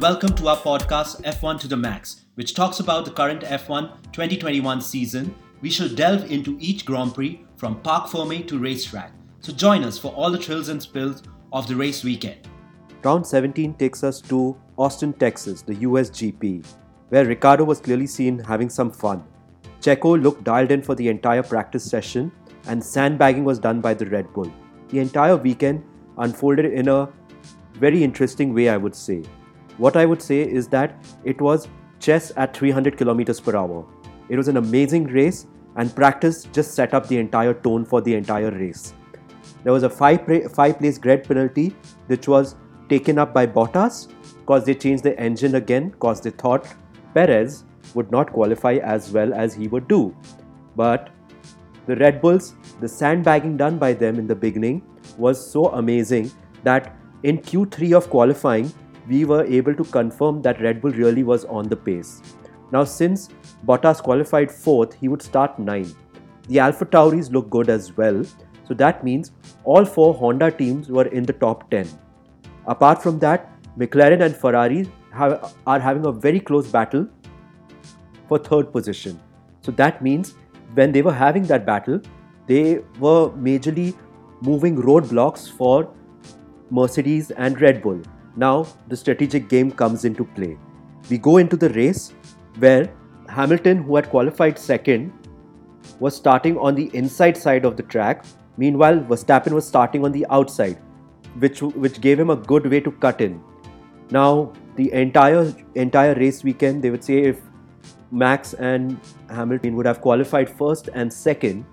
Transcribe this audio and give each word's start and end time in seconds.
welcome 0.00 0.34
to 0.34 0.48
our 0.48 0.56
podcast 0.56 1.20
F1 1.24 1.60
to 1.60 1.68
the 1.68 1.76
Max, 1.76 2.24
which 2.34 2.54
talks 2.54 2.80
about 2.80 3.04
the 3.04 3.10
current 3.10 3.42
F1 3.42 4.12
2021 4.12 4.80
season. 4.80 5.34
We 5.60 5.68
shall 5.68 5.90
delve 5.90 6.30
into 6.30 6.56
each 6.58 6.86
Grand 6.86 7.14
Prix 7.14 7.44
from 7.58 7.78
parc 7.82 8.06
fermé 8.06 8.48
to 8.48 8.58
racetrack. 8.58 9.12
So 9.40 9.52
join 9.52 9.84
us 9.84 9.98
for 9.98 10.10
all 10.12 10.30
the 10.30 10.38
thrills 10.38 10.70
and 10.70 10.80
spills 10.80 11.22
of 11.52 11.68
the 11.68 11.76
race 11.76 12.02
weekend. 12.02 12.48
Round 13.04 13.26
17 13.26 13.74
takes 13.74 14.02
us 14.02 14.22
to 14.22 14.56
Austin, 14.78 15.12
Texas, 15.12 15.60
the 15.60 15.74
US 15.74 16.08
GP, 16.08 16.64
where 17.10 17.26
Ricciardo 17.26 17.64
was 17.64 17.78
clearly 17.78 18.06
seen 18.06 18.38
having 18.38 18.70
some 18.70 18.90
fun. 18.90 19.22
Checo 19.82 20.22
looked 20.22 20.44
dialed 20.44 20.70
in 20.70 20.80
for 20.80 20.94
the 20.94 21.10
entire 21.10 21.42
practice 21.42 21.84
session, 21.84 22.32
and 22.68 22.82
sandbagging 22.82 23.44
was 23.44 23.58
done 23.58 23.82
by 23.82 23.92
the 23.92 24.06
Red 24.06 24.32
Bull. 24.32 24.50
The 24.88 25.00
entire 25.00 25.36
weekend 25.36 25.84
unfolded 26.16 26.64
in 26.64 26.88
a 26.88 27.06
very 27.74 28.02
interesting 28.02 28.54
way, 28.54 28.70
I 28.70 28.78
would 28.78 28.94
say. 28.94 29.24
What 29.80 29.96
I 29.96 30.04
would 30.04 30.20
say 30.20 30.42
is 30.42 30.68
that 30.68 31.02
it 31.24 31.40
was 31.40 31.66
chess 32.00 32.32
at 32.36 32.54
300 32.54 32.98
kilometers 32.98 33.40
per 33.40 33.56
hour. 33.56 33.86
It 34.28 34.36
was 34.36 34.48
an 34.48 34.58
amazing 34.58 35.04
race, 35.04 35.46
and 35.76 35.94
practice 35.96 36.42
just 36.52 36.74
set 36.74 36.92
up 36.92 37.06
the 37.08 37.16
entire 37.16 37.54
tone 37.54 37.86
for 37.86 38.02
the 38.02 38.14
entire 38.14 38.50
race. 38.50 38.92
There 39.64 39.72
was 39.72 39.82
a 39.82 39.88
five, 39.88 40.26
five 40.52 40.78
place 40.78 40.98
grid 40.98 41.24
penalty, 41.24 41.74
which 42.08 42.28
was 42.28 42.56
taken 42.90 43.18
up 43.18 43.32
by 43.32 43.46
Bottas 43.46 44.08
because 44.40 44.66
they 44.66 44.74
changed 44.74 45.02
the 45.02 45.18
engine 45.18 45.54
again 45.54 45.88
because 45.88 46.20
they 46.20 46.30
thought 46.30 46.68
Perez 47.14 47.64
would 47.94 48.10
not 48.10 48.34
qualify 48.34 48.74
as 48.74 49.10
well 49.10 49.32
as 49.32 49.54
he 49.54 49.68
would 49.68 49.88
do. 49.88 50.14
But 50.76 51.08
the 51.86 51.96
Red 51.96 52.20
Bulls, 52.20 52.54
the 52.80 52.88
sandbagging 52.88 53.56
done 53.56 53.78
by 53.78 53.94
them 53.94 54.18
in 54.18 54.26
the 54.26 54.36
beginning 54.36 54.82
was 55.16 55.50
so 55.50 55.68
amazing 55.68 56.30
that 56.64 56.94
in 57.22 57.38
Q3 57.38 57.96
of 57.96 58.10
qualifying, 58.10 58.70
we 59.08 59.24
were 59.24 59.44
able 59.44 59.74
to 59.74 59.84
confirm 59.84 60.42
that 60.42 60.60
Red 60.60 60.80
Bull 60.80 60.90
really 60.92 61.22
was 61.22 61.44
on 61.44 61.68
the 61.68 61.76
pace. 61.76 62.22
Now, 62.72 62.84
since 62.84 63.28
Bottas 63.66 64.02
qualified 64.02 64.50
fourth, 64.50 64.94
he 64.94 65.08
would 65.08 65.22
start 65.22 65.58
ninth. 65.58 65.94
The 66.48 66.60
Alpha 66.60 66.84
Tauris 66.84 67.30
look 67.32 67.50
good 67.50 67.68
as 67.68 67.96
well, 67.96 68.22
so 68.66 68.74
that 68.74 69.02
means 69.02 69.32
all 69.64 69.84
four 69.84 70.14
Honda 70.14 70.50
teams 70.50 70.88
were 70.88 71.06
in 71.06 71.24
the 71.24 71.32
top 71.32 71.70
10. 71.70 71.88
Apart 72.66 73.02
from 73.02 73.18
that, 73.18 73.50
McLaren 73.78 74.22
and 74.22 74.36
Ferrari 74.36 74.88
have, 75.12 75.54
are 75.66 75.80
having 75.80 76.06
a 76.06 76.12
very 76.12 76.40
close 76.40 76.68
battle 76.68 77.08
for 78.28 78.38
third 78.38 78.72
position. 78.72 79.20
So 79.62 79.72
that 79.72 80.02
means 80.02 80.34
when 80.74 80.92
they 80.92 81.02
were 81.02 81.12
having 81.12 81.44
that 81.44 81.66
battle, 81.66 82.00
they 82.46 82.78
were 82.98 83.30
majorly 83.30 83.94
moving 84.40 84.76
roadblocks 84.76 85.50
for 85.50 85.92
Mercedes 86.70 87.30
and 87.32 87.60
Red 87.60 87.82
Bull. 87.82 88.00
Now 88.40 88.66
the 88.88 88.96
strategic 88.96 89.48
game 89.48 89.70
comes 89.70 90.04
into 90.04 90.24
play. 90.24 90.56
We 91.10 91.18
go 91.18 91.36
into 91.36 91.56
the 91.56 91.70
race 91.70 92.12
where 92.58 92.90
Hamilton, 93.28 93.82
who 93.82 93.96
had 93.96 94.08
qualified 94.10 94.58
second, 94.58 95.12
was 95.98 96.16
starting 96.16 96.56
on 96.58 96.74
the 96.74 96.90
inside 96.94 97.36
side 97.36 97.64
of 97.64 97.76
the 97.76 97.82
track. 97.82 98.24
Meanwhile, 98.56 99.00
Verstappen 99.00 99.52
was 99.52 99.66
starting 99.66 100.04
on 100.04 100.12
the 100.12 100.24
outside, 100.30 100.78
which, 101.38 101.60
which 101.62 102.00
gave 102.00 102.18
him 102.18 102.30
a 102.30 102.36
good 102.36 102.70
way 102.70 102.80
to 102.80 102.90
cut 102.90 103.20
in. 103.20 103.42
Now, 104.10 104.52
the 104.76 104.92
entire 104.92 105.54
entire 105.74 106.14
race 106.14 106.42
weekend, 106.42 106.82
they 106.82 106.90
would 106.90 107.04
say 107.04 107.18
if 107.32 107.42
Max 108.10 108.54
and 108.54 108.98
Hamilton 109.28 109.76
would 109.76 109.86
have 109.86 110.00
qualified 110.00 110.48
first 110.48 110.88
and 110.94 111.12
second, 111.12 111.66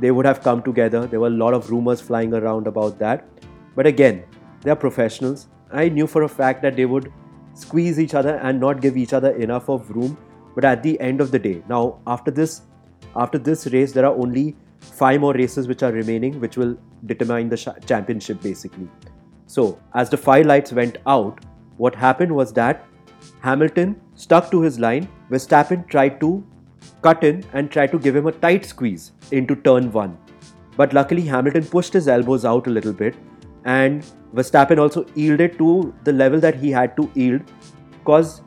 they 0.00 0.10
would 0.10 0.26
have 0.26 0.42
come 0.42 0.62
together. 0.62 1.06
There 1.06 1.20
were 1.20 1.28
a 1.28 1.38
lot 1.44 1.54
of 1.54 1.70
rumors 1.70 2.00
flying 2.00 2.34
around 2.34 2.66
about 2.66 2.98
that. 2.98 3.24
But 3.76 3.86
again, 3.86 4.24
they 4.62 4.70
are 4.70 4.76
professionals. 4.76 5.48
I 5.72 5.88
knew 5.88 6.06
for 6.06 6.22
a 6.22 6.28
fact 6.28 6.62
that 6.62 6.76
they 6.76 6.86
would 6.86 7.12
squeeze 7.54 7.98
each 7.98 8.14
other 8.14 8.36
and 8.36 8.60
not 8.60 8.80
give 8.80 8.96
each 8.96 9.12
other 9.12 9.30
enough 9.32 9.68
of 9.68 9.90
room. 9.90 10.16
But 10.54 10.64
at 10.64 10.82
the 10.82 11.00
end 11.00 11.20
of 11.20 11.30
the 11.30 11.38
day, 11.38 11.62
now 11.68 12.00
after 12.06 12.30
this, 12.30 12.62
after 13.14 13.38
this 13.38 13.66
race, 13.68 13.92
there 13.92 14.04
are 14.04 14.14
only 14.14 14.56
five 14.80 15.20
more 15.20 15.34
races 15.34 15.68
which 15.68 15.82
are 15.82 15.92
remaining, 15.92 16.40
which 16.40 16.56
will 16.56 16.76
determine 17.06 17.48
the 17.48 17.56
championship 17.86 18.42
basically. 18.42 18.88
So 19.46 19.78
as 19.94 20.10
the 20.10 20.16
five 20.16 20.46
lights 20.46 20.72
went 20.72 20.98
out, 21.06 21.44
what 21.76 21.94
happened 21.94 22.34
was 22.34 22.52
that 22.54 22.84
Hamilton 23.40 24.00
stuck 24.14 24.50
to 24.50 24.60
his 24.60 24.78
line. 24.78 25.08
Verstappen 25.30 25.88
tried 25.88 26.20
to 26.20 26.44
cut 27.02 27.22
in 27.22 27.44
and 27.52 27.70
tried 27.70 27.92
to 27.92 27.98
give 27.98 28.16
him 28.16 28.26
a 28.26 28.32
tight 28.32 28.64
squeeze 28.64 29.12
into 29.30 29.54
turn 29.56 29.92
one. 29.92 30.18
But 30.76 30.92
luckily, 30.92 31.22
Hamilton 31.22 31.64
pushed 31.64 31.92
his 31.92 32.08
elbows 32.08 32.44
out 32.44 32.66
a 32.66 32.70
little 32.70 32.92
bit, 32.92 33.16
and 33.64 34.04
Verstappen 34.34 34.78
also 34.78 35.06
yielded 35.14 35.58
to 35.58 35.94
the 36.04 36.12
level 36.12 36.40
that 36.40 36.54
he 36.54 36.70
had 36.70 36.96
to 36.96 37.10
yield 37.14 37.42
because 37.92 38.42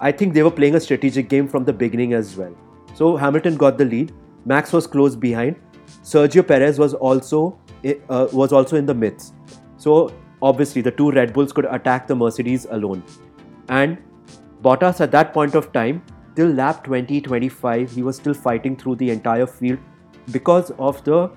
I 0.00 0.12
think 0.12 0.34
they 0.34 0.42
were 0.42 0.50
playing 0.50 0.74
a 0.74 0.80
strategic 0.80 1.28
game 1.28 1.48
from 1.48 1.64
the 1.64 1.72
beginning 1.72 2.12
as 2.12 2.36
well. 2.36 2.54
So 2.94 3.16
Hamilton 3.16 3.56
got 3.56 3.78
the 3.78 3.84
lead. 3.84 4.12
Max 4.44 4.72
was 4.72 4.86
close 4.86 5.16
behind. 5.16 5.56
Sergio 6.02 6.46
Perez 6.46 6.78
was 6.78 6.94
also 6.94 7.58
uh, 8.08 8.28
was 8.32 8.52
also 8.52 8.76
in 8.76 8.86
the 8.86 8.94
midst. 8.94 9.34
So 9.76 10.12
obviously 10.40 10.82
the 10.82 10.90
two 10.90 11.10
Red 11.10 11.32
Bulls 11.32 11.52
could 11.52 11.66
attack 11.66 12.06
the 12.06 12.14
Mercedes 12.14 12.66
alone. 12.70 13.02
And 13.68 13.98
Bottas 14.62 15.00
at 15.00 15.10
that 15.12 15.32
point 15.32 15.54
of 15.54 15.72
time, 15.72 16.02
till 16.36 16.48
lap 16.48 16.84
20 16.84 17.20
25, 17.20 17.90
he 17.90 18.02
was 18.02 18.16
still 18.16 18.34
fighting 18.34 18.76
through 18.76 18.96
the 18.96 19.10
entire 19.10 19.46
field 19.46 19.78
because 20.32 20.70
of 20.78 21.02
the 21.04 21.30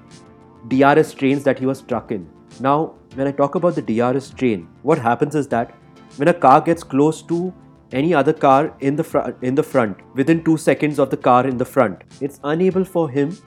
DRS 0.67 1.13
trains 1.13 1.44
that 1.44 1.59
he 1.59 1.66
was 1.66 1.79
stuck 1.79 2.11
in. 2.11 2.28
Now, 2.59 2.95
when 3.16 3.28
I 3.28 3.31
talk 3.31 3.55
about 3.55 3.75
the 3.75 3.81
DRS 3.81 4.29
train, 4.31 4.67
what 4.83 4.97
happens 4.97 5.35
is 5.35 5.47
that 5.50 5.73
when 6.17 6.28
a 6.28 6.33
car 6.33 6.61
gets 6.61 6.83
close 6.83 7.22
to 7.23 7.53
any 7.91 8.13
other 8.13 8.33
car 8.33 8.75
in 8.81 8.95
the 8.95 9.03
front 9.03 9.35
in 9.41 9.55
the 9.55 9.63
front 9.63 9.97
within 10.13 10.44
2 10.44 10.57
seconds 10.57 11.00
of 11.00 11.09
the 11.09 11.16
car 11.16 11.47
in 11.47 11.57
the 11.57 11.63
front 11.63 12.01
it's 12.19 12.41
unable 12.44 12.83
for 12.83 13.09
him 13.09 13.38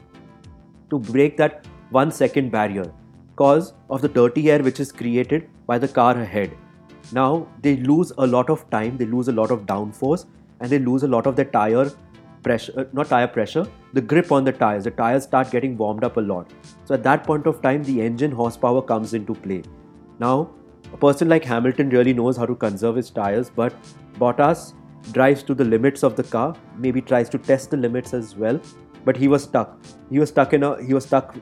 to 0.89 0.99
break 0.99 1.37
that 1.37 1.67
1 1.91 2.11
second 2.11 2.51
barrier 2.51 2.87
because 3.35 3.75
of 3.91 4.01
the 4.01 4.09
dirty 4.09 4.51
air 4.51 4.63
which 4.63 4.81
is 4.81 4.93
created 5.03 5.47
by 5.67 5.79
the 5.85 5.89
car 5.99 6.17
ahead 6.23 6.57
now 7.13 7.47
they 7.61 7.77
lose 7.77 8.13
a 8.19 8.27
lot 8.27 8.51
of 8.51 8.69
time, 8.71 8.97
they 8.97 9.07
lose 9.07 9.29
a 9.29 9.33
lot 9.33 9.51
of 9.51 9.67
downforce, 9.67 10.27
and 10.61 10.71
they 10.71 10.79
lose 10.79 11.03
a 11.03 11.09
lot 11.09 11.27
of 11.27 11.37
their 11.37 11.47
tire 11.47 11.91
pressure, 12.43 12.73
uh, 12.77 12.85
not 12.93 13.09
tire 13.09 13.29
pressure, 13.29 13.67
the 13.93 14.01
grip 14.01 14.33
on 14.33 14.45
the 14.45 14.53
tires. 14.53 14.85
The 14.85 14.91
tires 14.91 15.25
start 15.25 15.51
getting 15.51 15.77
warmed 15.77 16.05
up 16.05 16.17
a 16.17 16.21
lot. 16.21 16.51
So 16.85 16.95
at 16.95 17.03
that 17.03 17.25
point 17.25 17.47
of 17.47 17.63
time, 17.63 17.83
the 17.85 18.01
engine 18.01 18.33
horsepower 18.33 18.83
comes 18.83 19.15
into 19.15 19.35
play. 19.35 19.63
Now, 20.19 20.51
a 20.93 20.97
person 20.97 21.29
like 21.29 21.45
Hamilton 21.45 21.91
really 21.91 22.13
knows 22.13 22.37
how 22.37 22.47
to 22.47 22.55
conserve 22.55 22.97
his 22.97 23.11
tires, 23.11 23.51
but 23.51 23.75
Bottas 24.15 24.75
drives 25.13 25.43
to 25.45 25.55
the 25.55 25.65
limits 25.65 26.03
of 26.03 26.17
the 26.17 26.23
car, 26.23 26.55
maybe 26.77 27.01
tries 27.01 27.29
to 27.31 27.39
test 27.39 27.71
the 27.71 27.77
limits 27.77 28.13
as 28.13 28.37
well, 28.37 28.61
but 29.05 29.17
he 29.17 29.29
was 29.29 29.45
stuck. 29.45 29.79
He 30.11 30.19
was 30.19 30.29
stuck 30.29 30.53
in 30.53 30.63
a 30.63 30.83
he 30.83 30.95
was 30.95 31.05
stuck 31.05 31.37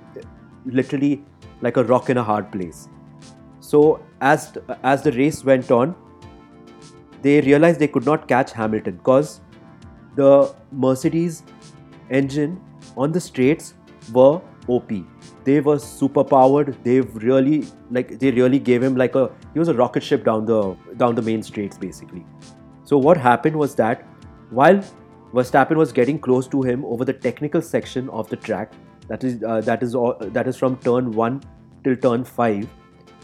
literally 0.65 1.25
like 1.61 1.77
a 1.77 1.85
rock 1.85 2.11
in 2.11 2.19
a 2.19 2.23
hard 2.23 2.53
place. 2.53 2.89
So 3.61 4.01
as 4.21 4.53
as 4.83 5.03
the 5.03 5.13
race 5.13 5.45
went 5.45 5.71
on, 5.71 5.95
they 7.23 7.41
realized 7.41 7.81
they 7.81 7.89
could 7.89 8.05
not 8.05 8.29
catch 8.29 8.53
Hamilton 8.53 8.97
because 8.97 9.41
the 10.21 10.53
Mercedes 10.73 11.43
engine 12.11 12.61
on 12.97 13.13
the 13.13 13.21
straights 13.21 13.75
were 14.13 14.41
OP. 14.69 14.93
They 15.45 15.61
were 15.61 15.79
super 15.79 16.25
powered. 16.25 16.77
They've 16.85 17.15
really 17.25 17.67
like 17.91 18.19
they 18.19 18.31
really 18.31 18.59
gave 18.59 18.83
him 18.83 18.97
like 18.97 19.15
a 19.15 19.31
he 19.53 19.59
was 19.59 19.69
a 19.69 19.75
rocket 19.75 20.03
ship 20.03 20.25
down 20.25 20.45
the 20.45 20.63
down 20.97 21.15
the 21.15 21.23
main 21.23 21.43
straights 21.43 21.79
basically. 21.79 22.25
So 22.85 22.99
what 22.99 23.17
happened 23.17 23.57
was 23.57 23.75
that 23.77 24.03
while 24.51 24.83
Verstappen 25.33 25.77
was 25.77 25.93
getting 25.93 26.19
close 26.19 26.49
to 26.49 26.63
him 26.63 26.85
over 26.85 27.05
the 27.05 27.13
technical 27.13 27.63
section 27.63 28.09
of 28.09 28.29
the 28.29 28.37
track, 28.37 28.73
that 29.09 29.25
is 29.25 29.43
uh, 29.43 29.61
that 29.63 29.83
is 29.83 29.95
all, 29.95 30.17
that 30.21 30.49
is 30.49 30.57
from 30.57 30.77
turn 30.89 31.13
one 31.13 31.43
till 31.85 31.97
turn 31.97 32.25
five 32.25 32.69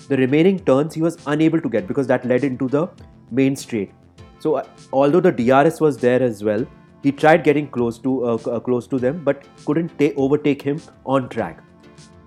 the 0.09 0.17
remaining 0.17 0.59
turns 0.71 0.95
he 0.95 1.03
was 1.03 1.19
unable 1.27 1.61
to 1.61 1.69
get 1.69 1.87
because 1.87 2.07
that 2.07 2.25
led 2.25 2.45
into 2.45 2.69
the 2.69 2.89
main 3.31 3.57
straight. 3.57 3.93
So 4.39 4.57
uh, 4.57 4.65
although 4.93 5.21
the 5.21 5.33
DRS 5.33 5.81
was 5.81 5.97
there 5.99 6.23
as 6.23 6.43
well, 6.45 6.67
he 7.05 7.13
tried 7.13 7.45
getting 7.45 7.69
close 7.77 7.99
to 7.99 8.13
uh, 8.25 8.35
uh, 8.57 8.61
close 8.69 8.87
to 8.89 8.99
them, 8.99 9.23
but 9.25 9.45
couldn't 9.67 9.99
ta- 9.99 10.15
overtake 10.17 10.63
him 10.63 10.81
on 11.05 11.29
track. 11.29 11.63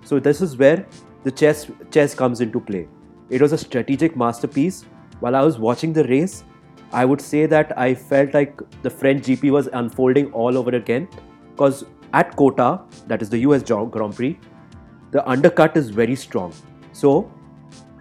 So 0.04 0.20
this 0.28 0.40
is 0.40 0.56
where 0.56 0.86
the 1.24 1.32
chess 1.42 1.66
chess 1.96 2.14
comes 2.20 2.40
into 2.46 2.60
play. 2.60 2.86
It 3.28 3.42
was 3.42 3.52
a 3.52 3.58
strategic 3.58 4.16
masterpiece. 4.16 4.84
While 5.20 5.36
I 5.36 5.42
was 5.42 5.58
watching 5.58 5.92
the 5.92 6.04
race, 6.04 6.44
I 6.92 7.04
would 7.04 7.20
say 7.20 7.46
that 7.54 7.76
I 7.86 7.88
felt 7.94 8.34
like 8.34 8.62
the 8.82 8.90
French 8.90 9.24
GP 9.24 9.50
was 9.56 9.68
unfolding 9.80 10.32
all 10.32 10.56
over 10.62 10.76
again 10.80 11.08
because 11.50 11.84
at 12.12 12.36
COTA, 12.36 12.80
that 13.08 13.20
is 13.20 13.28
the 13.28 13.38
US 13.48 13.62
Grand 13.62 14.14
Prix, 14.14 14.38
the 15.10 15.28
undercut 15.28 15.76
is 15.76 15.90
very 15.90 16.14
strong. 16.14 16.54
So 16.92 17.30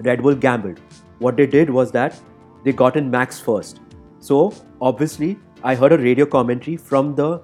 Red 0.01 0.21
Bull 0.21 0.35
gambled. 0.35 0.79
What 1.19 1.35
they 1.37 1.47
did 1.47 1.69
was 1.69 1.91
that 1.91 2.19
they 2.63 2.71
got 2.71 2.95
in 2.95 3.09
Max 3.09 3.39
first. 3.39 3.81
So, 4.19 4.53
obviously, 4.81 5.37
I 5.63 5.75
heard 5.75 5.91
a 5.91 5.97
radio 5.97 6.25
commentary 6.25 6.77
from 6.77 7.15
the 7.15 7.41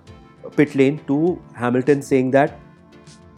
pit 0.55 0.75
lane 0.75 0.99
to 1.07 1.41
Hamilton 1.55 2.01
saying 2.01 2.31
that 2.31 2.59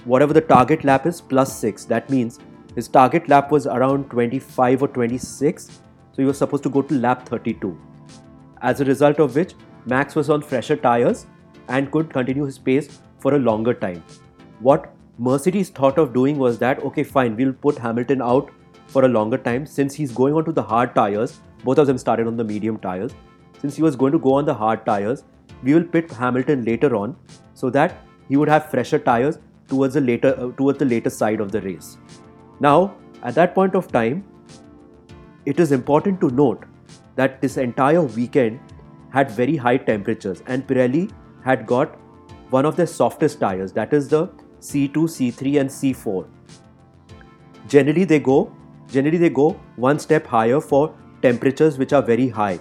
whatever 0.04 0.34
the 0.34 0.42
target 0.42 0.84
lap 0.84 1.06
is 1.06 1.22
plus 1.22 1.58
6, 1.60 1.86
that 1.86 2.10
means 2.10 2.40
his 2.76 2.88
target 2.88 3.30
lap 3.30 3.52
was 3.52 3.68
around 3.68 4.10
25 4.10 4.84
or 4.84 4.88
26, 4.90 5.66
so 5.68 5.74
he 6.18 6.26
was 6.26 6.38
supposed 6.38 6.64
to 6.64 6.70
go 6.70 6.82
to 6.82 6.94
lap 6.96 7.28
32. 7.28 7.78
as 8.62 8.82
a 8.82 8.86
result 8.86 9.20
of 9.20 9.36
which 9.36 9.54
Max 9.86 10.16
was 10.16 10.30
on 10.30 10.42
fresher 10.42 10.76
tires 10.76 11.28
and 11.68 11.92
could 11.92 12.12
continue 12.12 12.46
his 12.46 12.58
pace 12.58 13.00
for 13.20 13.36
a 13.36 13.40
longer 13.40 13.74
time. 13.74 14.04
What 14.60 14.94
Mercedes 15.18 15.70
thought 15.70 15.98
of 15.98 16.14
doing 16.14 16.38
was 16.38 16.58
that 16.60 16.80
okay, 16.84 17.04
fine, 17.04 17.36
we'll 17.36 17.54
put 17.54 17.78
Hamilton 17.78 18.22
out 18.22 18.52
for 18.88 19.06
a 19.06 19.08
longer 19.08 19.38
time 19.38 19.66
since 19.66 19.94
he's 19.94 20.12
going 20.12 20.34
on 20.34 20.46
to 20.46 20.52
the 20.52 20.64
hard 20.64 20.96
tires. 20.96 21.40
Both 21.64 21.78
of 21.78 21.88
them 21.88 21.98
started 21.98 22.28
on 22.28 22.38
the 22.38 22.44
medium 22.44 22.78
tires. 22.80 23.14
Since 23.66 23.78
he 23.78 23.82
was 23.82 23.96
going 23.96 24.12
to 24.12 24.20
go 24.20 24.34
on 24.34 24.46
the 24.46 24.54
hard 24.54 24.86
tires, 24.86 25.24
we 25.64 25.74
will 25.74 25.84
pit 25.84 26.12
Hamilton 26.12 26.64
later 26.66 26.96
on 26.96 27.16
so 27.56 27.72
that 27.72 27.98
he 28.30 28.38
would 28.38 28.48
have 28.48 28.70
fresher 28.70 29.00
tires 29.00 29.40
towards 29.68 29.96
the 29.96 30.02
later 30.02 30.36
uh, 30.40 30.52
towards 30.58 30.78
the 30.78 30.86
later 30.86 31.10
side 31.10 31.42
of 31.42 31.52
the 31.52 31.62
race. 31.62 31.98
Now, 32.60 32.94
at 33.24 33.34
that 33.34 33.56
point 33.56 33.74
of 33.74 33.88
time, 33.92 34.24
it 35.48 35.60
is 35.60 35.72
important 35.72 36.22
to 36.22 36.30
note 36.42 36.68
that 37.16 37.42
this 37.42 37.58
entire 37.58 38.04
weekend 38.04 38.60
had 39.10 39.32
very 39.32 39.56
high 39.56 39.78
temperatures 39.78 40.44
and 40.46 40.68
Pirelli 40.68 41.10
had 41.44 41.66
got 41.66 41.98
one 42.52 42.70
of 42.72 42.76
their 42.76 42.92
softest 42.94 43.40
tires 43.40 43.74
that 43.80 43.94
is 43.94 44.08
the 44.10 44.28
C2, 44.60 45.10
C3 45.16 45.60
and 45.62 45.76
C4. 45.80 46.28
Generally 47.68 48.06
they 48.14 48.20
go 48.20 48.40
generally 49.00 49.26
they 49.26 49.36
go 49.42 49.50
one 49.90 49.98
step 50.08 50.32
higher 50.38 50.62
for 50.62 50.88
temperatures 51.24 51.80
which 51.80 51.94
are 51.94 52.04
very 52.14 52.30
high. 52.30 52.60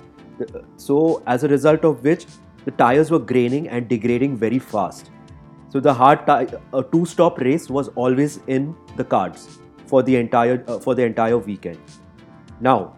So 0.77 1.23
as 1.27 1.45
a 1.45 1.49
result 1.49 1.85
of 1.85 2.03
which 2.05 2.27
the 2.65 2.71
tires 2.71 3.11
were 3.11 3.19
graining 3.19 3.69
and 3.69 3.89
degrading 3.89 4.37
very 4.37 4.59
fast. 4.59 5.11
So 5.69 5.81
the 5.81 5.93
hard 5.93 6.27
ti- 6.27 6.57
a 6.73 6.83
two-stop 6.83 7.39
race 7.41 7.69
was 7.69 7.89
always 7.97 8.41
in 8.47 8.75
the 8.97 9.05
cards 9.05 9.59
for 9.87 10.03
the 10.03 10.17
entire 10.17 10.65
uh, 10.69 10.79
for 10.79 10.95
the 10.95 11.05
entire 11.05 11.37
weekend. 11.37 11.79
Now, 12.61 12.97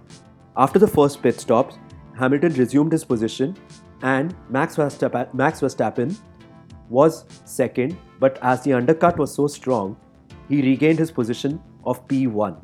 after 0.56 0.78
the 0.78 0.86
first 0.86 1.22
pit 1.22 1.40
stops, 1.40 1.78
Hamilton 2.18 2.52
resumed 2.54 2.92
his 2.92 3.04
position, 3.04 3.56
and 4.02 4.34
Max 4.50 4.76
Verstappen, 4.76 5.32
Max 5.34 5.60
Verstappen 5.60 6.16
was 6.88 7.24
second. 7.44 7.96
But 8.20 8.38
as 8.42 8.62
the 8.62 8.72
undercut 8.72 9.18
was 9.18 9.34
so 9.34 9.46
strong, 9.46 9.96
he 10.48 10.62
regained 10.62 10.98
his 10.98 11.10
position 11.10 11.60
of 11.84 12.06
P1. 12.08 12.56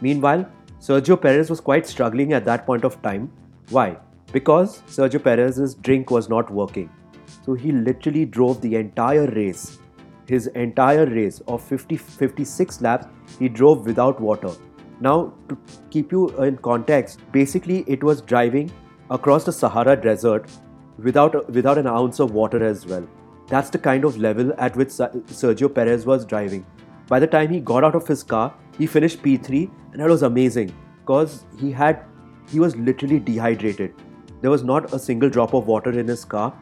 Meanwhile, 0.00 0.48
Sergio 0.80 1.20
Perez 1.20 1.48
was 1.48 1.60
quite 1.60 1.86
struggling 1.86 2.32
at 2.32 2.44
that 2.44 2.66
point 2.66 2.84
of 2.84 3.00
time. 3.02 3.30
Why? 3.70 3.96
Because 4.32 4.82
Sergio 4.82 5.22
Perez's 5.22 5.74
drink 5.74 6.10
was 6.10 6.28
not 6.28 6.50
working. 6.50 6.90
So 7.44 7.54
he 7.54 7.72
literally 7.72 8.24
drove 8.24 8.60
the 8.60 8.76
entire 8.76 9.26
race. 9.26 9.78
His 10.26 10.46
entire 10.48 11.06
race 11.06 11.40
of 11.48 11.62
50 11.62 11.96
56 11.96 12.80
laps, 12.80 13.06
he 13.38 13.48
drove 13.48 13.86
without 13.86 14.20
water. 14.20 14.50
Now, 15.00 15.34
to 15.48 15.58
keep 15.90 16.12
you 16.12 16.28
in 16.42 16.56
context, 16.58 17.20
basically 17.32 17.84
it 17.86 18.02
was 18.02 18.22
driving 18.22 18.70
across 19.10 19.44
the 19.44 19.52
Sahara 19.52 19.96
Desert 19.96 20.50
without 20.98 21.50
without 21.50 21.78
an 21.78 21.86
ounce 21.86 22.20
of 22.20 22.32
water 22.32 22.64
as 22.64 22.86
well. 22.86 23.06
That's 23.48 23.70
the 23.70 23.78
kind 23.78 24.04
of 24.04 24.16
level 24.16 24.54
at 24.56 24.76
which 24.76 24.88
Sergio 24.88 25.74
Perez 25.74 26.06
was 26.06 26.24
driving. 26.24 26.64
By 27.06 27.20
the 27.20 27.26
time 27.26 27.50
he 27.50 27.60
got 27.60 27.84
out 27.84 27.94
of 27.94 28.08
his 28.08 28.22
car, 28.22 28.54
he 28.78 28.86
finished 28.86 29.22
P3, 29.22 29.70
and 29.92 30.00
that 30.00 30.08
was 30.08 30.22
amazing 30.22 30.72
because 31.00 31.44
he 31.60 31.70
had 31.70 32.04
he 32.50 32.60
was 32.60 32.76
literally 32.76 33.18
dehydrated. 33.18 33.94
There 34.40 34.50
was 34.50 34.62
not 34.62 34.92
a 34.92 34.98
single 34.98 35.30
drop 35.30 35.54
of 35.54 35.66
water 35.66 35.98
in 35.98 36.06
his 36.06 36.24
car. 36.24 36.52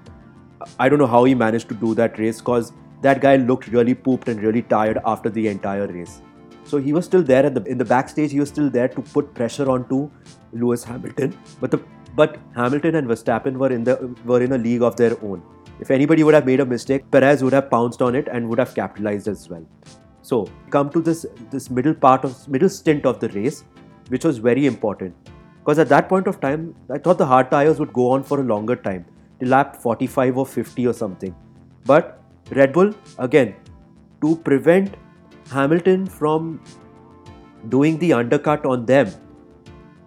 I 0.78 0.88
don't 0.88 0.98
know 0.98 1.06
how 1.06 1.24
he 1.24 1.34
managed 1.34 1.68
to 1.70 1.74
do 1.74 1.94
that 1.96 2.18
race 2.18 2.38
because 2.38 2.72
that 3.00 3.20
guy 3.20 3.36
looked 3.36 3.66
really 3.68 3.94
pooped 3.94 4.28
and 4.28 4.40
really 4.40 4.62
tired 4.62 4.98
after 5.04 5.28
the 5.28 5.48
entire 5.48 5.86
race. 5.88 6.22
So 6.64 6.78
he 6.78 6.92
was 6.92 7.04
still 7.04 7.22
there 7.22 7.50
the, 7.50 7.62
in 7.64 7.78
the 7.78 7.84
backstage. 7.84 8.30
He 8.30 8.38
was 8.40 8.48
still 8.48 8.70
there 8.70 8.88
to 8.88 9.02
put 9.02 9.34
pressure 9.34 9.68
onto 9.68 10.10
Lewis 10.52 10.84
Hamilton. 10.84 11.36
But 11.60 11.72
the 11.72 11.82
but 12.14 12.38
Hamilton 12.54 12.94
and 12.94 13.08
Verstappen 13.08 13.56
were 13.56 13.72
in 13.72 13.84
the 13.84 14.14
were 14.24 14.42
in 14.42 14.52
a 14.52 14.58
league 14.58 14.82
of 14.82 14.96
their 14.96 15.16
own. 15.24 15.42
If 15.80 15.90
anybody 15.90 16.22
would 16.22 16.34
have 16.34 16.46
made 16.46 16.60
a 16.60 16.66
mistake, 16.66 17.10
Perez 17.10 17.42
would 17.42 17.52
have 17.52 17.68
pounced 17.70 18.02
on 18.02 18.14
it 18.14 18.28
and 18.28 18.48
would 18.48 18.58
have 18.58 18.74
capitalized 18.74 19.26
as 19.26 19.48
well. 19.48 19.66
So 20.22 20.46
come 20.70 20.90
to 20.90 21.00
this 21.00 21.26
this 21.50 21.70
middle 21.70 21.94
part 21.94 22.24
of 22.24 22.48
middle 22.48 22.68
stint 22.68 23.06
of 23.06 23.18
the 23.18 23.28
race, 23.30 23.64
which 24.08 24.24
was 24.24 24.38
very 24.38 24.66
important 24.66 25.31
because 25.64 25.78
at 25.78 25.88
that 25.88 26.08
point 26.08 26.26
of 26.26 26.40
time, 26.40 26.74
I 26.90 26.98
thought 26.98 27.18
the 27.18 27.26
hard 27.26 27.50
tires 27.50 27.78
would 27.78 27.92
go 27.92 28.10
on 28.10 28.22
for 28.22 28.40
a 28.40 28.42
longer 28.42 28.76
time, 28.76 29.04
till 29.38 29.48
lap 29.48 29.76
45 29.76 30.38
or 30.38 30.46
50 30.46 30.86
or 30.86 30.92
something. 30.92 31.34
But 31.86 32.20
Red 32.50 32.72
Bull 32.72 32.92
again 33.18 33.54
to 34.20 34.36
prevent 34.36 34.96
Hamilton 35.50 36.06
from 36.06 36.60
doing 37.68 37.98
the 37.98 38.12
undercut 38.12 38.66
on 38.66 38.86
them 38.86 39.12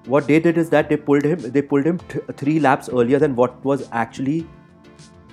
what 0.07 0.27
they 0.27 0.39
did 0.39 0.57
is 0.57 0.69
that 0.69 0.89
they 0.89 0.97
pulled 0.97 1.23
him 1.23 1.39
they 1.51 1.61
pulled 1.61 1.85
him 1.85 1.97
three 2.37 2.59
laps 2.59 2.89
earlier 2.89 3.19
than 3.19 3.35
what 3.35 3.63
was 3.65 3.87
actually 3.91 4.47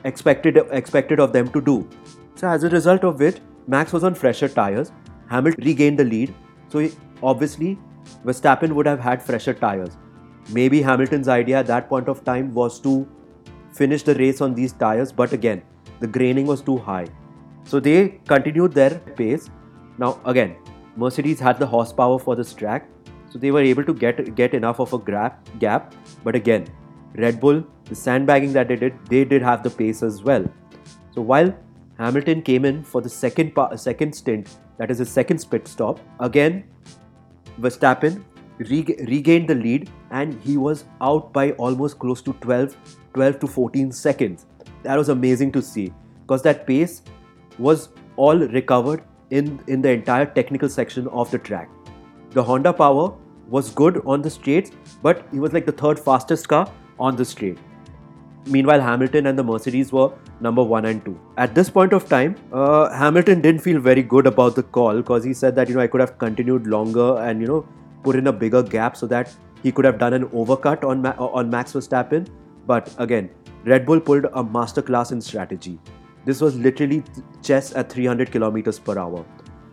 expected 0.05 0.59
expected 0.71 1.21
of 1.21 1.33
them 1.33 1.49
to 1.49 1.61
do. 1.61 1.89
So 2.35 2.49
as 2.49 2.65
a 2.65 2.71
result 2.71 3.05
of 3.05 3.21
which 3.21 3.39
max 3.67 3.93
was 3.93 4.05
on 4.05 4.15
fresher 4.15 4.49
tires. 4.49 4.93
Hamilton 5.29 5.65
regained 5.65 5.99
the 5.99 6.05
lead. 6.05 6.35
So 6.69 6.79
he, 6.79 6.93
obviously 7.23 7.79
verstappen 8.27 8.73
would 8.73 8.87
have 8.87 8.99
had 8.99 9.23
fresher 9.23 9.55
tires 9.55 9.97
maybe 10.50 10.83
hamilton's 10.83 11.29
idea 11.29 11.59
at 11.59 11.67
that 11.67 11.89
point 11.89 12.09
of 12.09 12.25
time 12.25 12.53
was 12.55 12.81
to 12.81 13.06
finish 13.73 14.03
the 14.03 14.15
race 14.17 14.41
on 14.41 14.55
these 14.55 14.73
tires 14.73 15.12
but 15.12 15.33
again 15.33 15.62
the 16.00 16.06
graining 16.06 16.47
was 16.47 16.61
too 16.61 16.79
high 16.79 17.06
so 17.65 17.81
they 17.81 18.21
continued 18.27 18.73
their 18.73 18.99
pace 19.21 19.50
now 19.99 20.19
again 20.25 20.56
mercedes 20.97 21.41
had 21.41 21.59
the 21.59 21.67
horsepower 21.67 22.19
for 22.19 22.37
this 22.37 22.53
track 22.53 22.89
so 23.33 23.39
they 23.39 23.50
were 23.50 23.62
able 23.62 23.85
to 23.85 23.94
get 23.94 24.35
get 24.39 24.55
enough 24.55 24.79
of 24.79 24.93
a 24.93 24.99
gap 24.99 25.49
gap. 25.59 25.94
But 26.23 26.35
again, 26.37 26.67
Red 27.17 27.41
Bull, 27.41 27.62
the 27.87 27.95
sandbagging 27.95 28.53
that 28.53 28.69
they 28.69 28.77
did, 28.77 28.99
they 29.09 29.25
did 29.25 29.43
have 29.43 29.62
the 29.62 29.71
pace 29.71 30.03
as 30.03 30.23
well. 30.23 30.45
So 31.15 31.23
while 31.23 31.55
Hamilton 31.99 32.43
came 32.43 32.67
in 32.67 32.83
for 32.83 33.00
the 33.00 33.09
second 33.09 33.55
second 33.77 34.15
stint, 34.21 34.55
that 34.77 34.91
is 34.91 34.99
his 34.99 35.11
second 35.11 35.47
pit 35.50 35.67
stop, 35.67 36.00
again 36.21 36.65
Verstappen 37.61 38.23
reg- 38.58 39.04
regained 39.08 39.49
the 39.49 39.54
lead 39.54 39.90
and 40.10 40.40
he 40.43 40.56
was 40.56 40.84
out 41.00 41.32
by 41.32 41.52
almost 41.52 41.99
close 41.99 42.22
to 42.22 42.32
12, 42.34 42.76
12 43.14 43.40
to 43.40 43.46
14 43.46 43.93
seconds. 43.93 44.46
That 44.82 44.99
was 44.99 45.08
amazing 45.08 45.52
to 45.52 45.62
see 45.62 45.93
because 46.22 46.43
that 46.43 46.66
pace 46.66 47.02
was 47.58 47.88
all 48.16 48.38
recovered 48.38 49.02
in, 49.30 49.61
in 49.66 49.82
the 49.82 49.90
entire 49.90 50.26
technical 50.26 50.68
section 50.68 51.09
of 51.09 51.30
the 51.30 51.38
track. 51.38 51.68
The 52.30 52.42
Honda 52.42 52.73
Power 52.73 53.14
was 53.49 53.71
good 53.71 54.02
on 54.06 54.23
the 54.23 54.30
straights, 54.30 54.71
but 55.02 55.26
he 55.30 55.38
was 55.38 55.52
like 55.52 55.66
the 55.66 55.73
third 55.73 55.99
fastest 55.99 56.49
car 56.49 56.71
on 56.99 57.16
the 57.16 57.25
straight. 57.25 57.59
Meanwhile, 58.47 58.80
Hamilton 58.80 59.26
and 59.26 59.38
the 59.38 59.44
Mercedes 59.44 59.92
were 59.92 60.11
number 60.40 60.62
one 60.62 60.85
and 60.87 61.04
two. 61.04 61.18
At 61.37 61.54
this 61.54 61.71
point 61.71 61.92
of 61.92 62.09
time, 62.09 62.35
uh, 62.52 62.90
Hamilton 62.90 63.40
didn't 63.40 63.61
feel 63.61 63.80
very 63.80 64.02
good 64.02 64.26
about 64.26 64.56
the 64.56 64.64
call 64.64 64.97
because 64.97 65.23
he 65.23 65.32
said 65.32 65.54
that 65.56 65.68
you 65.68 65.76
know 65.76 65.80
I 65.80 65.87
could 65.87 66.00
have 66.00 66.18
continued 66.18 66.66
longer 66.66 67.18
and 67.18 67.40
you 67.40 67.47
know 67.47 67.66
put 68.02 68.16
in 68.16 68.26
a 68.26 68.32
bigger 68.32 68.62
gap 68.62 68.97
so 68.97 69.06
that 69.06 69.35
he 69.62 69.73
could 69.73 69.85
have 69.85 69.99
done 69.99 70.12
an 70.12 70.26
overcut 70.28 70.85
on 70.85 71.02
Ma- 71.02 71.14
on 71.18 71.50
Max 71.50 71.73
Verstappen. 71.73 72.26
But 72.66 72.94
again, 72.99 73.30
Red 73.64 73.87
Bull 73.87 74.00
pulled 74.00 74.25
a 74.25 74.44
masterclass 74.44 75.12
in 75.12 75.21
strategy. 75.21 75.78
This 76.25 76.40
was 76.40 76.56
literally 76.56 77.02
chess 77.42 77.75
at 77.75 77.90
300 77.90 78.30
kilometers 78.30 78.78
per 78.78 78.99
hour. 78.99 79.25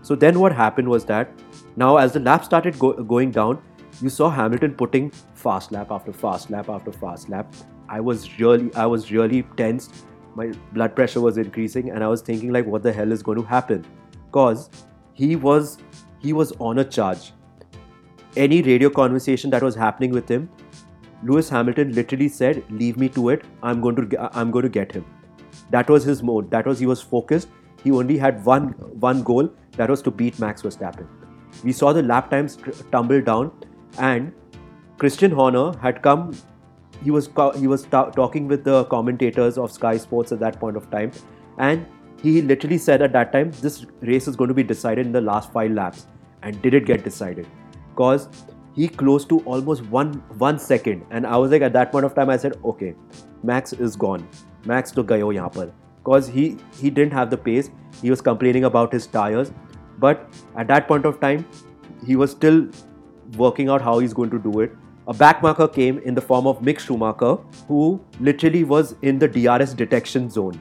So 0.02 0.16
then 0.16 0.40
what 0.40 0.54
happened 0.54 0.88
was 0.88 1.06
that 1.06 1.32
now 1.76 1.98
as 1.98 2.14
the 2.14 2.20
lap 2.20 2.46
started 2.46 2.80
go- 2.80 2.94
going 2.94 3.32
down, 3.32 3.62
you 4.02 4.10
saw 4.10 4.30
Hamilton 4.30 4.74
putting 4.74 5.10
fast 5.34 5.72
lap 5.72 5.92
after 5.92 6.14
fast 6.14 6.50
lap 6.50 6.70
after 6.70 6.92
fast 6.92 7.30
lap. 7.30 7.54
I 7.88 8.00
was 8.00 8.40
really 8.40 8.74
I 8.76 8.86
was 8.86 9.12
really 9.12 9.44
tensed. 9.58 10.06
My 10.36 10.52
blood 10.74 10.96
pressure 10.96 11.22
was 11.22 11.38
increasing 11.38 11.90
and 11.90 12.04
I 12.04 12.08
was 12.08 12.22
thinking 12.22 12.54
like 12.54 12.66
what 12.66 12.84
the 12.84 12.94
hell 12.94 13.12
is 13.12 13.24
going 13.24 13.40
to 13.40 13.44
happen? 13.44 13.86
Cause 14.32 14.70
he 15.14 15.36
was 15.36 15.78
he 16.20 16.34
was 16.34 16.54
on 16.60 16.80
a 16.80 16.86
charge. 16.86 17.34
Any 18.36 18.62
radio 18.62 18.90
conversation 18.90 19.50
that 19.52 19.64
was 19.64 19.76
happening 19.76 20.12
with 20.12 20.30
him, 20.30 20.50
Lewis 21.24 21.50
Hamilton 21.50 21.94
literally 21.94 22.28
said, 22.28 22.64
"Leave 22.70 22.98
me 22.98 23.10
to 23.10 23.30
it. 23.30 23.46
I'm 23.64 23.82
going 23.82 23.96
to 23.96 24.30
I'm 24.34 24.52
going 24.52 24.64
to 24.64 24.70
get 24.70 24.92
him." 24.92 25.06
That 25.72 25.90
was 25.90 26.04
his 26.04 26.22
mode. 26.24 26.52
That 26.52 26.66
was 26.66 26.80
he 26.80 26.86
was 26.86 27.02
focused. 27.02 27.50
He 27.84 27.92
only 27.92 28.18
had 28.18 28.44
one 28.46 28.70
one 29.08 29.24
goal. 29.24 29.50
That 29.78 29.90
was 29.90 30.02
to 30.04 30.12
beat 30.12 30.40
Max 30.40 30.62
Verstappen. 30.62 31.08
We 31.64 31.72
saw 31.72 31.94
the 31.94 32.04
lap 32.04 32.30
times 32.30 32.58
tumble 32.92 33.22
down 33.22 33.52
and 33.98 34.32
Christian 34.98 35.32
Horner 35.32 35.78
had 35.80 36.02
come. 36.02 36.36
He 37.04 37.12
was 37.12 37.30
he 37.58 37.68
was 37.68 37.84
ta- 37.84 38.10
talking 38.12 38.48
with 38.48 38.64
the 38.64 38.84
commentators 38.86 39.58
of 39.58 39.72
Sky 39.72 39.98
Sports 39.98 40.32
at 40.32 40.40
that 40.40 40.60
point 40.60 40.76
of 40.78 40.90
time, 40.92 41.12
and 41.58 41.86
he 42.22 42.42
literally 42.42 42.78
said 42.78 43.02
at 43.02 43.14
that 43.14 43.32
time 43.32 43.52
this 43.62 43.86
race 44.02 44.28
is 44.28 44.36
going 44.36 44.50
to 44.50 44.54
be 44.54 44.64
decided 44.64 45.06
in 45.06 45.14
the 45.14 45.22
last 45.22 45.54
five 45.54 45.72
laps, 45.72 46.06
and 46.44 46.62
did 46.62 46.74
it 46.74 46.86
get 46.86 47.06
decided? 47.06 47.48
Because 48.00 48.28
he 48.76 48.88
close 49.04 49.26
to 49.34 49.40
almost 49.54 49.86
one 49.98 50.12
one 50.48 50.60
second, 50.66 51.06
and 51.12 51.32
I 51.38 51.40
was 51.46 51.56
like 51.58 51.68
at 51.70 51.74
that 51.78 51.92
point 51.96 52.10
of 52.10 52.18
time 52.20 52.30
I 52.36 52.38
said 52.44 52.58
okay, 52.74 52.92
Max 53.52 53.74
is 53.88 53.98
gone. 54.04 54.28
Max 54.74 54.98
to 55.00 55.04
gayo 55.14 55.32
yahan 55.38 55.56
par. 55.56 55.72
Because 56.04 56.30
he 56.36 56.46
he 56.84 56.94
didn't 57.00 57.18
have 57.22 57.34
the 57.34 57.42
pace. 57.48 57.72
He 58.04 58.14
was 58.14 58.24
complaining 58.30 58.70
about 58.70 58.96
his 59.00 59.10
tires, 59.18 59.52
but 60.06 60.40
at 60.64 60.72
that 60.74 60.88
point 60.92 61.10
of 61.12 61.20
time, 61.26 61.44
he 62.12 62.16
was 62.22 62.38
still 62.38 62.62
working 63.46 63.74
out 63.76 63.90
how 63.90 64.00
he's 64.06 64.16
going 64.22 64.38
to 64.38 64.40
do 64.52 64.62
it. 64.68 64.78
a 65.12 65.14
backmarker 65.20 65.66
came 65.76 66.00
in 66.10 66.14
the 66.18 66.22
form 66.22 66.48
of 66.50 66.60
Mick 66.62 66.80
Schumacher, 66.80 67.38
who 67.68 68.00
literally 68.20 68.64
was 68.64 68.96
in 69.02 69.18
the 69.18 69.28
DRS 69.28 69.74
detection 69.74 70.30
zone. 70.30 70.60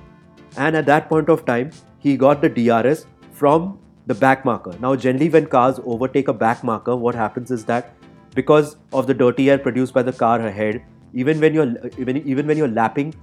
And 0.57 0.75
at 0.75 0.87
that 0.87 1.11
point 1.11 1.29
of 1.29 1.45
time, 1.45 1.71
he 1.99 2.17
got 2.17 2.41
the 2.41 2.49
DRS 2.49 3.05
from 3.31 3.79
the 4.09 4.15
back 4.15 4.45
marker. 4.45 4.75
Now, 4.81 4.97
generally, 4.97 5.29
when 5.29 5.47
cars 5.47 5.81
overtake 5.85 6.29
a 6.29 6.33
back 6.33 6.65
marker, 6.65 6.97
what 6.97 7.15
happens 7.15 7.51
is 7.51 7.65
that 7.67 7.95
because 8.35 8.77
of 8.93 9.07
the 9.07 9.15
dirty 9.15 9.51
air 9.51 9.59
produced 9.59 9.95
by 9.95 10.03
the 10.03 10.13
car 10.13 10.41
ahead, 10.41 10.83
even 11.13 11.41
when 11.41 11.55
you're 11.55 11.75
even, 11.99 12.17
even 12.35 12.47
when 12.47 12.57
you're 12.57 12.75
lapping 12.81 13.15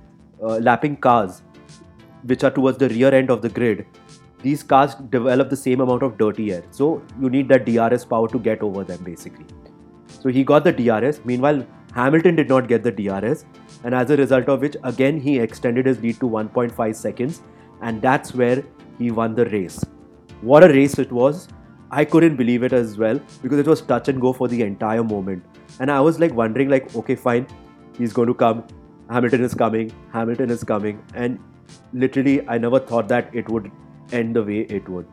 uh, 0.42 0.58
lapping 0.70 0.98
cars, 0.98 1.42
which 2.24 2.44
are 2.44 2.52
towards 2.52 2.78
the 2.78 2.90
rear 2.90 3.14
end 3.14 3.32
of 3.32 3.42
the 3.42 3.50
grid, 3.50 3.86
these 4.44 4.62
cars 4.74 4.96
develop 5.16 5.50
the 5.50 5.62
same 5.64 5.82
amount 5.82 6.04
of 6.04 6.20
dirty 6.20 6.52
air. 6.54 6.64
So 6.70 7.02
you 7.20 7.30
need 7.30 7.50
that 7.50 7.66
DRS 7.66 8.06
power 8.06 8.28
to 8.28 8.40
get 8.40 8.62
over 8.62 8.84
them, 8.84 9.04
basically. 9.04 9.46
So 10.20 10.30
he 10.30 10.44
got 10.44 10.64
the 10.64 10.72
DRS. 10.72 11.20
Meanwhile, 11.26 11.66
Hamilton 11.96 12.36
did 12.36 12.50
not 12.50 12.68
get 12.68 12.84
the 12.84 12.92
DRS, 12.92 13.46
and 13.84 13.96
as 13.96 14.12
a 14.12 14.18
result 14.18 14.50
of 14.50 14.62
which, 14.62 14.78
again 14.84 15.20
he 15.20 15.40
extended 15.40 15.86
his 15.88 16.00
lead 16.00 16.20
to 16.20 16.30
1.5 16.30 16.96
seconds, 16.96 17.42
and 17.82 18.02
that's 18.02 18.36
where 18.36 18.64
he 19.00 19.12
won 19.12 19.34
the 19.34 19.46
race. 19.46 19.84
What 20.46 20.64
a 20.64 20.68
race 20.68 21.00
it 21.00 21.12
was! 21.12 21.48
I 21.90 22.06
couldn't 22.06 22.36
believe 22.36 22.62
it 22.62 22.72
as 22.72 23.00
well 23.00 23.20
because 23.42 23.58
it 23.58 23.66
was 23.66 23.82
touch 23.82 24.10
and 24.10 24.22
go 24.22 24.32
for 24.32 24.48
the 24.48 24.62
entire 24.62 25.04
moment, 25.04 25.44
and 25.80 25.90
I 25.90 26.00
was 26.02 26.20
like 26.20 26.36
wondering, 26.40 26.70
like, 26.70 26.96
okay, 26.96 27.16
fine, 27.16 27.48
he's 27.98 28.14
going 28.14 28.28
to 28.28 28.36
come. 28.36 28.64
Hamilton 29.10 29.44
is 29.44 29.56
coming. 29.56 29.92
Hamilton 30.14 30.52
is 30.52 30.64
coming, 30.64 31.02
and 31.16 31.40
literally, 31.94 32.48
I 32.48 32.60
never 32.60 32.80
thought 32.80 33.08
that 33.08 33.34
it 33.34 33.50
would 33.50 33.72
end 34.12 34.36
the 34.36 34.44
way 34.44 34.60
it 34.80 34.88
would. 34.88 35.08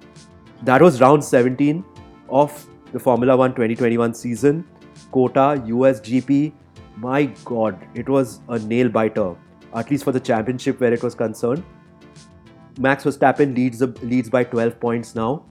That 0.65 0.83
was 0.83 1.01
round 1.01 1.25
17 1.25 1.83
of 2.29 2.67
the 2.93 2.99
Formula 2.99 3.35
One 3.35 3.53
2021 3.53 4.13
season. 4.13 4.67
COTA, 5.13 5.63
USGP, 5.67 6.53
my 6.99 7.25
god, 7.47 7.79
it 7.95 8.07
was 8.07 8.41
a 8.51 8.59
nail 8.59 8.91
biter, 8.91 9.35
at 9.75 9.91
least 9.91 10.05
for 10.05 10.13
the 10.13 10.21
championship 10.21 10.79
where 10.79 10.93
it 10.93 11.03
was 11.03 11.15
concerned. 11.15 11.65
Max 12.79 13.05
Verstappen 13.05 13.55
leads 13.55 13.83
leads 14.03 14.31
by 14.31 14.45
12 14.45 14.79
points 14.81 15.15
now. 15.15 15.45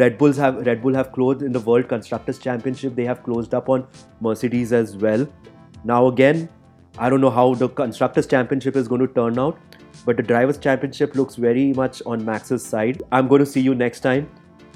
Red 0.00 0.18
Bulls 0.18 0.36
have 0.36 0.56
Red 0.66 0.82
Bull 0.82 0.94
have 0.94 1.12
closed 1.12 1.42
in 1.42 1.52
the 1.52 1.60
World 1.60 1.88
Constructors 1.88 2.38
Championship. 2.38 2.94
They 2.94 3.04
have 3.04 3.22
closed 3.22 3.54
up 3.54 3.68
on 3.68 3.86
Mercedes 4.20 4.72
as 4.72 4.96
well. 4.96 5.28
Now 5.84 6.06
again, 6.08 6.48
I 6.98 7.08
don't 7.08 7.20
know 7.20 7.30
how 7.30 7.54
the 7.54 7.68
Constructors 7.68 8.26
Championship 8.26 8.76
is 8.76 8.88
going 8.88 9.06
to 9.06 9.12
turn 9.12 9.38
out, 9.38 9.58
but 10.04 10.16
the 10.16 10.22
Drivers 10.22 10.58
Championship 10.58 11.14
looks 11.14 11.36
very 11.36 11.72
much 11.72 12.02
on 12.04 12.24
Max's 12.24 12.64
side. 12.64 13.02
I'm 13.12 13.28
going 13.28 13.38
to 13.38 13.46
see 13.46 13.60
you 13.60 13.74
next 13.74 14.00
time 14.00 14.28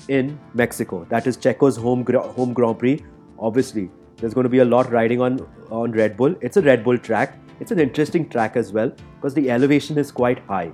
in 0.08 0.38
Mexico. 0.54 1.04
That 1.10 1.26
is 1.26 1.36
Checo's 1.36 1.76
home 1.76 2.04
home 2.04 2.52
Grand 2.52 2.78
Prix 2.78 3.02
obviously 3.38 3.90
there's 4.18 4.34
going 4.34 4.44
to 4.44 4.50
be 4.50 4.60
a 4.60 4.64
lot 4.64 4.90
riding 4.90 5.20
on 5.20 5.40
on 5.70 5.92
Red 5.92 6.16
Bull. 6.16 6.34
It's 6.40 6.56
a 6.56 6.62
Red 6.62 6.84
Bull 6.84 6.98
track. 6.98 7.38
It's 7.60 7.72
an 7.72 7.80
interesting 7.80 8.28
track 8.28 8.56
as 8.56 8.72
well 8.72 8.92
because 9.16 9.34
the 9.34 9.50
elevation 9.50 9.98
is 9.98 10.10
quite 10.10 10.38
high. 10.40 10.72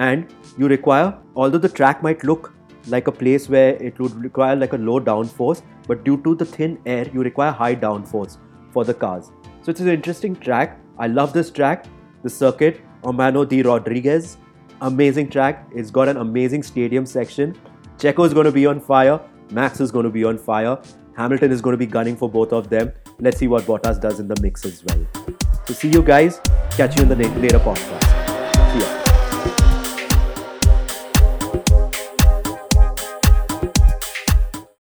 And 0.00 0.26
you 0.56 0.66
require, 0.66 1.16
although 1.36 1.58
the 1.58 1.68
track 1.68 2.02
might 2.02 2.24
look 2.24 2.54
like 2.88 3.06
a 3.06 3.12
place 3.12 3.48
where 3.48 3.74
it 3.88 3.98
would 4.00 4.14
require 4.14 4.56
like 4.56 4.72
a 4.72 4.78
low 4.78 4.98
downforce, 4.98 5.62
but 5.86 6.04
due 6.04 6.16
to 6.22 6.34
the 6.34 6.44
thin 6.44 6.78
air, 6.86 7.06
you 7.12 7.22
require 7.22 7.52
high 7.52 7.74
downforce 7.76 8.38
for 8.72 8.84
the 8.84 8.94
cars. 8.94 9.30
So 9.62 9.70
it's 9.70 9.80
an 9.80 9.88
interesting 9.88 10.34
track. 10.34 10.78
I 10.98 11.06
love 11.06 11.34
this 11.34 11.50
track. 11.50 11.84
The 12.22 12.30
circuit, 12.30 12.80
Hermano 13.04 13.44
de 13.44 13.62
Rodriguez, 13.62 14.38
amazing 14.80 15.28
track. 15.28 15.68
It's 15.74 15.90
got 15.90 16.08
an 16.08 16.16
amazing 16.16 16.62
stadium 16.62 17.04
section. 17.04 17.54
Checo 17.98 18.26
is 18.26 18.32
going 18.32 18.46
to 18.46 18.52
be 18.52 18.66
on 18.66 18.80
fire. 18.80 19.20
Max 19.50 19.80
is 19.80 19.90
going 19.90 20.04
to 20.04 20.10
be 20.10 20.24
on 20.24 20.38
fire. 20.38 20.78
Hamilton 21.16 21.52
is 21.52 21.60
going 21.60 21.74
to 21.74 21.78
be 21.78 21.86
gunning 21.86 22.16
for 22.16 22.30
both 22.30 22.54
of 22.54 22.70
them. 22.70 22.92
Let's 23.18 23.36
see 23.36 23.48
what 23.48 23.64
Bottas 23.64 24.00
does 24.00 24.20
in 24.20 24.28
the 24.28 24.40
mix 24.40 24.64
as 24.64 24.82
well. 24.84 25.06
So, 25.66 25.74
see 25.74 25.88
you 25.88 26.02
guys. 26.02 26.40
Catch 26.70 26.96
you 26.96 27.02
in 27.02 27.10
the 27.10 27.16
later 27.16 27.58
podcast. 27.58 27.99